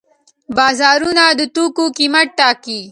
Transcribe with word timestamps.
بازارونه 0.57 1.23
د 1.39 1.41
توکو 1.55 1.83
قیمت 1.97 2.27
ټاکي. 2.37 2.79